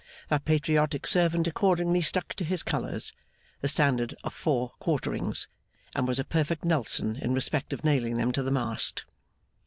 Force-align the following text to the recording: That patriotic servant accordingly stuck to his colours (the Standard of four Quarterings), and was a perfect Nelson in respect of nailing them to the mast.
That 0.29 0.45
patriotic 0.45 1.05
servant 1.05 1.45
accordingly 1.45 2.01
stuck 2.01 2.29
to 2.33 2.43
his 2.43 2.63
colours 2.63 3.13
(the 3.59 3.67
Standard 3.67 4.15
of 4.23 4.33
four 4.33 4.71
Quarterings), 4.79 5.47
and 5.93 6.07
was 6.07 6.17
a 6.17 6.23
perfect 6.23 6.65
Nelson 6.65 7.17
in 7.17 7.35
respect 7.35 7.71
of 7.71 7.83
nailing 7.83 8.17
them 8.17 8.31
to 8.31 8.41
the 8.41 8.49
mast. 8.49 9.05